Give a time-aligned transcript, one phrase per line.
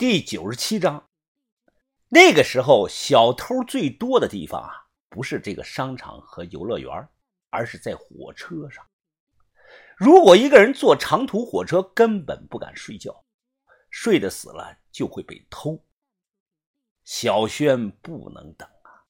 [0.00, 1.10] 第九十七章。
[2.08, 4.72] 那个时候，小偷最多的地方啊，
[5.10, 6.90] 不是这个商场和游乐园，
[7.50, 8.82] 而是在火车上。
[9.98, 13.26] 如果一个人坐长途火车，根本不敢睡觉，
[13.90, 15.78] 睡得死了就会被偷。
[17.04, 19.04] 小轩不能等啊，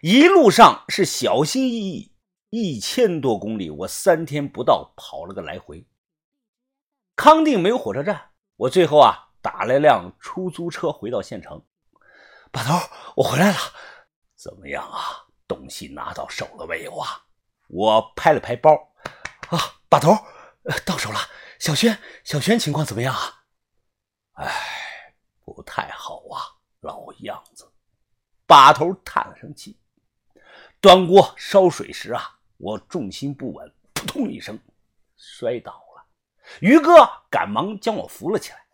[0.00, 2.14] 一路上是小心翼翼，
[2.48, 5.86] 一千多公里，我三天不到跑了个来回。
[7.14, 11.64] 康定没有火车站，我最后啊打了辆出租车回到县城。
[12.50, 12.74] 把头，
[13.14, 13.56] 我回来了，
[14.34, 15.24] 怎么样啊？
[15.46, 17.24] 东西拿到手了没有啊？
[17.68, 18.72] 我拍了拍包，
[19.50, 20.10] 啊，把头，
[20.84, 21.20] 到手了。
[21.60, 23.44] 小轩，小轩情况怎么样啊？
[24.32, 25.14] 哎，
[25.44, 26.42] 不太好啊，
[26.80, 27.72] 老样子。
[28.48, 29.78] 把头叹了声气，
[30.80, 34.58] 端锅烧水时啊，我重心不稳，扑通一声
[35.16, 36.04] 摔倒了。
[36.58, 38.65] 于哥赶忙将我扶了起来。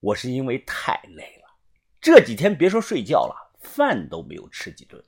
[0.00, 1.48] 我是因为太累了，
[2.00, 5.02] 这几天别说睡觉了，饭都没有吃几顿。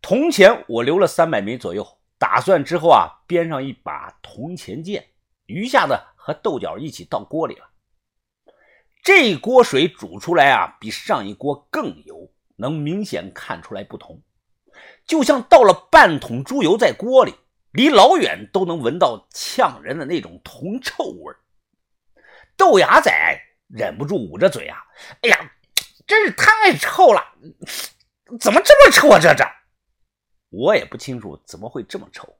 [0.00, 5.10] 铜钱我留了三百枚左右，打算之后啊编上一把铜钱剑，
[5.46, 7.68] 余下的和豆角一起倒锅里了。
[9.02, 14.22] 这锅水煮出来啊，比上一锅更油，能明显看出来不同，
[15.06, 17.34] 就像倒了半桶猪油在锅里。
[17.72, 21.34] 离老远都能闻到呛人的那种铜臭味
[22.56, 23.37] 豆芽仔
[23.68, 24.78] 忍不住捂着嘴啊！
[25.22, 25.52] 哎呀，
[26.06, 27.22] 真是太臭了！
[28.40, 29.18] 怎么这么臭啊？
[29.20, 29.44] 这这，
[30.48, 32.38] 我也不清楚怎么会这么臭。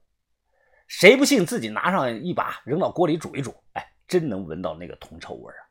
[0.87, 3.55] 谁不信自己拿上一把扔到锅里煮一煮？
[3.73, 5.61] 哎，真能闻到那个铜臭味啊！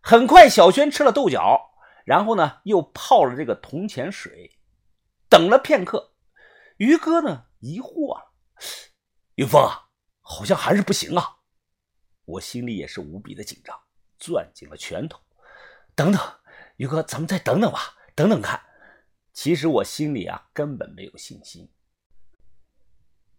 [0.00, 1.60] 很快，小轩吃了豆角，
[2.06, 4.58] 然后呢又泡了这个铜钱水。
[5.28, 6.14] 等了片刻，
[6.78, 8.32] 于哥呢疑惑了。
[9.34, 9.90] 云峰啊，
[10.22, 11.36] 好像还是不行啊！
[12.24, 13.78] 我心里也是无比的紧张，
[14.18, 15.20] 攥紧了拳头。
[15.94, 16.20] 等等，
[16.76, 18.60] 于哥，咱们再等等吧，等等看。
[19.32, 21.70] 其实我心里啊，根本没有信心。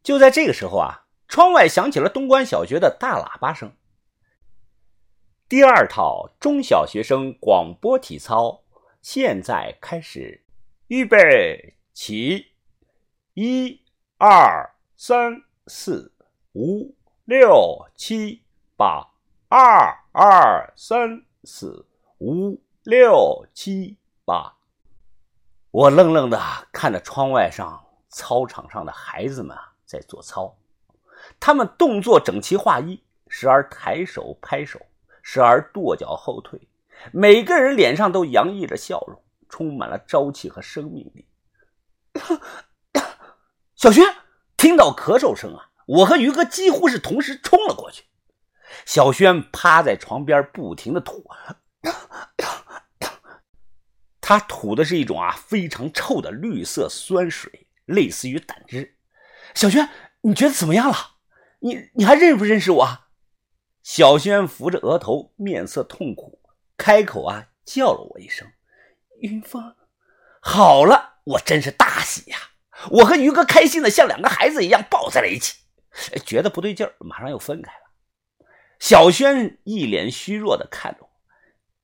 [0.01, 3.75] 就在这个时候啊，窗外响起了东关小学的大喇叭声。
[5.47, 8.63] 第二套中小学生广播体操
[9.01, 10.45] 现在开始，
[10.87, 12.53] 预备起，
[13.33, 13.81] 一
[14.17, 14.75] 二。
[15.01, 16.11] 三四
[16.51, 18.43] 五六七
[18.75, 19.13] 八，
[19.47, 21.85] 二二三四
[22.17, 24.53] 五六七八。
[25.71, 26.37] 我愣愣的
[26.73, 30.57] 看着窗外上操场上的孩子们在做操，
[31.39, 34.81] 他们动作整齐划一，时而抬手拍手，
[35.21, 36.67] 时而跺脚后退，
[37.13, 41.25] 每个人脸上都洋溢着笑容，充满了朝气和生命力。
[43.77, 44.03] 小轩。
[44.57, 48.03] 听到咳嗽声啊，我和于哥几乎是同时冲了过去。
[48.85, 51.23] 小轩趴在床边，不停的吐，
[54.21, 58.97] 他吐的是一种啊非常臭的绿色酸水，类似于胆汁。
[59.55, 59.89] 小轩，
[60.21, 60.95] 你觉得怎么样了？
[61.59, 62.99] 你你还认不认识我？
[63.81, 66.39] 小轩扶着额头，面色痛苦，
[66.77, 68.47] 开口啊叫了我一声
[69.21, 69.75] ：“云峰。”
[70.41, 72.37] 好了，我真是大喜呀！
[72.91, 75.57] 我和于哥开心的像两个孩子一样抱在了一起，
[76.25, 77.88] 觉得不对劲儿，马上又分开了。
[78.79, 81.09] 小轩一脸虚弱的看着我：“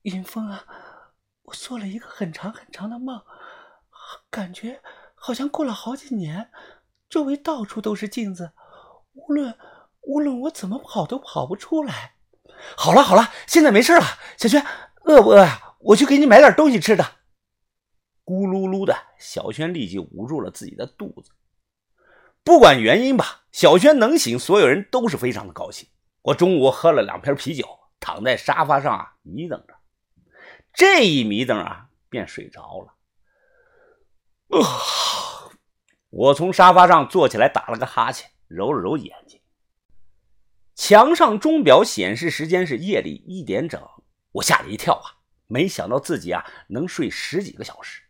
[0.04, 0.66] 云峰啊，
[1.44, 3.22] 我做了一个很长很长的梦，
[4.30, 4.82] 感觉
[5.14, 6.50] 好像过了好几年，
[7.10, 8.54] 周围到处都是镜子，
[9.14, 9.56] 无论
[10.02, 12.16] 无论我怎么跑都跑不出来。”
[12.78, 14.02] 好了好了，现在没事了。
[14.38, 14.66] 小轩，
[15.04, 15.76] 饿不饿呀？
[15.80, 17.04] 我去给你买点东西吃的。
[18.24, 21.32] 咕噜噜的，小轩立即捂住了自己的肚子。
[22.44, 25.88] 不管原因吧，小轩能醒，所有人都是非常的高兴。
[26.26, 27.64] 我中午喝了两瓶啤酒，
[28.00, 29.76] 躺在沙发上啊，迷瞪着。
[30.74, 32.96] 这一迷瞪啊，便睡着了。
[34.60, 35.54] 啊！
[36.10, 39.40] 我从沙发上坐起来，打了个哈欠，揉了揉眼睛。
[40.74, 43.80] 墙上钟表显示时间是夜里一点整，
[44.32, 45.22] 我吓了一跳啊！
[45.46, 48.02] 没想到自己啊，能睡十几个小时。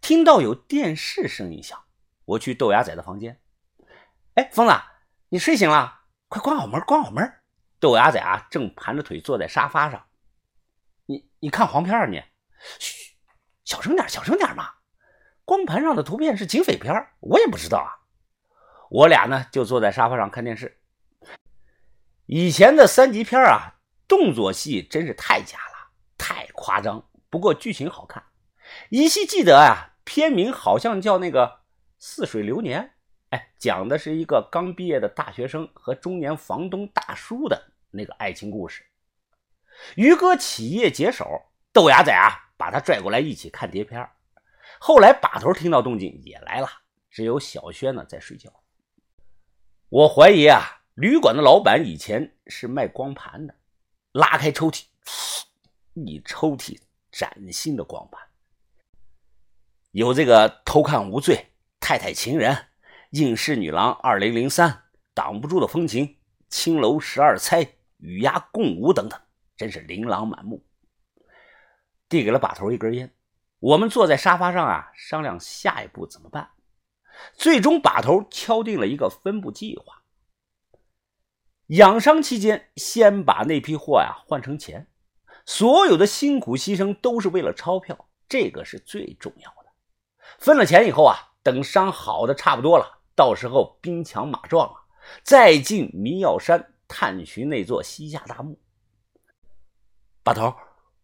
[0.00, 1.84] 听到有电视声音响，
[2.24, 3.38] 我去豆芽仔的房间。
[4.36, 4.72] 哎，疯子，
[5.28, 6.04] 你睡醒了？
[6.38, 7.32] 关好门，关好门！
[7.78, 10.06] 豆芽仔啊，正盘着腿坐在沙发上。
[11.06, 12.06] 你你看黄片啊？
[12.06, 12.22] 你，
[12.78, 13.14] 嘘，
[13.64, 14.70] 小声点，小声点嘛。
[15.44, 17.90] 光盘上的图片是警匪片，我也不知道啊。
[18.90, 20.80] 我俩呢，就坐在沙发上看电视。
[22.26, 23.76] 以前的三级片啊，
[24.08, 27.08] 动作戏真是太假了，太夸张。
[27.30, 28.24] 不过剧情好看。
[28.90, 31.46] 依稀记得啊，片名好像叫那个
[31.98, 32.82] 《似水流年》，
[33.58, 38.84] 讲的是一个刚毕业的大学生和中年房东大叔的那个爱情故事。
[39.94, 41.42] 于哥起夜解手，
[41.72, 44.08] 豆芽仔啊把他拽过来一起看碟片。
[44.78, 46.68] 后来把头听到动静也来了，
[47.10, 48.52] 只有小轩呢在睡觉。
[49.88, 53.54] 我怀疑啊，旅馆的老板以前是卖光盘的。
[54.12, 54.84] 拉开抽屉，
[55.92, 56.78] 一抽屉
[57.12, 58.20] 崭新的光盘，
[59.90, 61.36] 有这个《偷看无罪》
[61.78, 62.54] 《太太情人》
[63.10, 64.70] 《应试女郎二零零三》
[65.14, 66.06] 《挡不住的风情》
[66.48, 67.64] 《青楼十二钗》
[67.98, 69.20] 《与鸭共舞》等等，
[69.56, 70.64] 真是琳琅满目。
[72.08, 73.14] 递给了把头一根烟，
[73.58, 76.50] 我们坐在沙发上啊，商量下一步怎么办。
[77.32, 80.02] 最终把头敲定了一个分布计划。
[81.68, 84.88] 养伤期间，先把那批货呀换成钱，
[85.44, 89.72] 所有的辛苦牺牲都是为了钞票，这个是最重要的。
[90.38, 94.84] 分了钱以后啊，等伤好的差不多了，到时候兵强马壮啊，
[95.24, 98.60] 再进迷药山探寻那座西夏大墓。
[100.22, 100.54] 把头，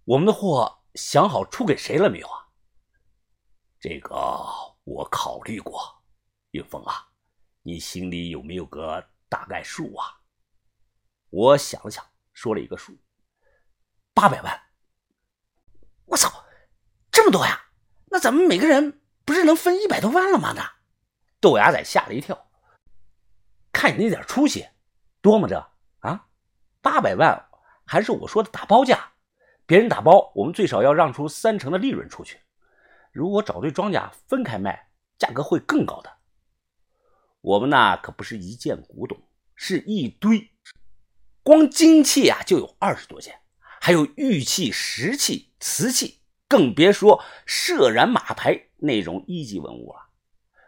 [0.04, 2.46] 我们的货想好出给谁了没有啊？
[3.80, 4.14] 这个
[4.84, 5.80] 我考虑过，
[6.50, 7.08] 云峰啊，
[7.62, 10.20] 你心里有没有个大概数啊？
[11.30, 12.04] 我想了想，
[12.34, 12.94] 说了一个数：
[14.12, 14.62] 八百万。
[16.04, 16.44] 我操，
[17.10, 17.70] 这么多呀！
[18.06, 20.52] 那咱们每个人不是能分一百多万了吗？
[20.54, 20.81] 那
[21.42, 22.46] 豆芽仔吓了一跳，
[23.72, 24.64] 看你那点出息，
[25.20, 26.28] 多么着啊，
[26.80, 27.48] 八百万
[27.84, 29.14] 还是我说的打包价？
[29.66, 32.38] 别人打包，我们最少要让出三成的利润出去。
[33.10, 36.12] 如果找对庄家分开卖，价格会更高的。
[37.40, 39.20] 我们那可不是一件古董，
[39.56, 40.48] 是一堆。
[41.42, 43.36] 光金器啊，就有二十多件，
[43.80, 50.11] 还有玉器、石器、瓷器，更别说社染马牌那种一级文物了。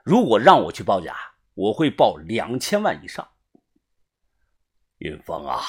[0.05, 1.17] 如果让我去报价，
[1.55, 3.27] 我会报两千万以上。
[4.99, 5.62] 云峰啊，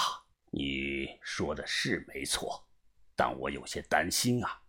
[0.51, 2.67] 你说的是没错，
[3.15, 4.59] 但我有些担心啊，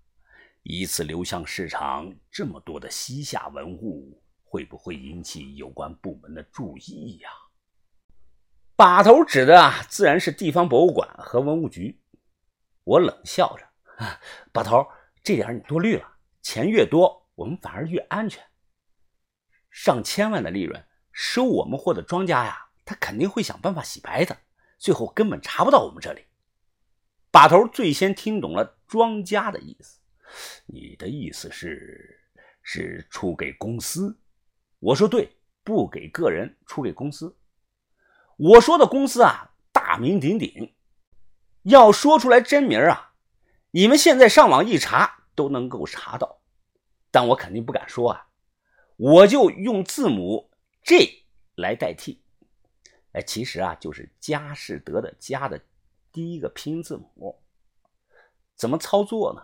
[0.62, 7.28] 一次流向市场这么多的西夏文物，会不会引起有关部门的注意呀？
[8.76, 12.00] 把头指的啊，自然是地方博物馆和文物局。
[12.84, 13.68] 我冷笑着
[14.54, 14.86] ：“把头，
[15.24, 16.08] 这点你多虑了。
[16.40, 18.45] 钱越多，我们反而越安全。
[19.76, 20.82] 上千万的利润，
[21.12, 24.34] 收我们货的庄家呀，他肯定会想办法洗白的，
[24.78, 26.24] 最后根本查不到我们这里。”
[27.30, 30.00] 把头最先听懂了庄家的意思
[30.64, 32.18] ：“你的意思是，
[32.62, 34.18] 是出给公司？”
[34.80, 37.36] 我说：“对，不给个人，出给公司。”
[38.38, 40.74] 我说的公司啊，大名鼎鼎，
[41.64, 43.12] 要说出来真名啊，
[43.72, 46.40] 你们现在上网一查都能够查到，
[47.10, 48.25] 但我肯定不敢说啊，
[48.96, 50.50] 我就用字母
[50.82, 52.22] J 来代替，
[53.12, 55.60] 哎，其实啊就是佳士得的“佳”的
[56.12, 57.42] 第一个拼音字母。
[58.54, 59.42] 怎么操作呢？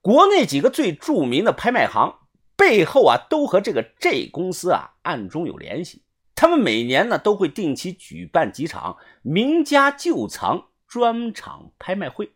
[0.00, 2.18] 国内几个最著名的拍卖行
[2.56, 6.02] 背后啊，都和这个 J 公司啊暗中有联系。
[6.34, 12.32] 他们每年呢都会定期举办几场名家旧藏专场拍卖会，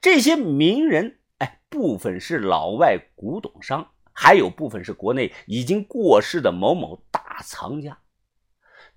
[0.00, 7.98] 这些名人，哎，部分是老外古董商，还有部分是国内已经过世的某某大藏家。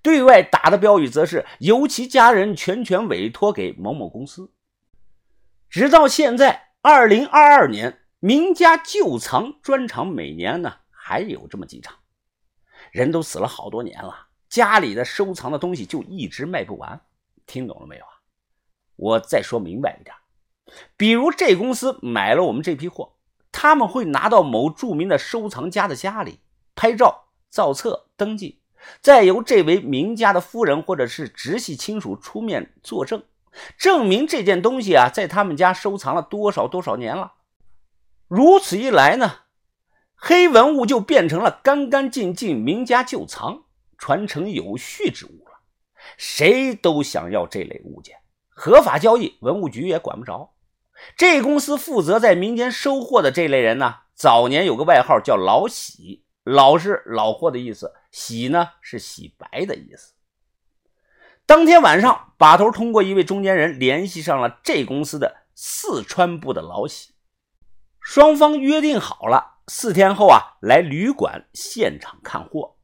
[0.02, 4.52] 对外打的标语则是由其家人全权委托给某某公司。
[5.70, 11.96] 直到现在，二零二二年，名家旧藏专场每年呢还有这么几场。
[12.92, 17.00] 人都死了好多年了，家里的收藏的东西就一直卖不完，
[17.46, 18.20] 听懂了没有啊？
[18.96, 20.14] 我再说明白一点，
[20.98, 23.16] 比如这公司买了我们这批货，
[23.64, 26.40] 他们会拿到某著名的收藏家的家里
[26.74, 28.60] 拍照、造册、登记，
[29.00, 33.22] 再由这位名家的夫人或者是直系亲属出面作证，
[33.78, 37.36] 证明这件东西啊在他们家收藏了多少多少年了。
[38.28, 39.36] 如此一来呢？
[40.14, 43.62] 黑文物就变成了干干净净名家旧藏、
[43.96, 45.60] 传承有序之物了。
[46.18, 48.14] 谁都想要这类物件，
[48.50, 50.50] 合法交易，文物局也管不着。
[51.16, 60.14] 这公司负责在民间收货的这类人呢，早年有个外号叫“老喜”，老是老货的意思，喜呢是洗白的意思。
[61.46, 67.14] 当天晚上，把头通过一位中间人联系上了这公司的四川部的老喜，
[68.00, 69.58] 双方约定好了。
[69.66, 72.76] 四天后啊，来旅馆现场看货。